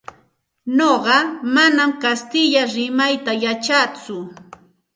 Nuqa 0.77 1.17
manam 1.53 1.91
kastilla 2.01 2.61
rimayta 2.73 3.31
yachatsu. 3.43 4.17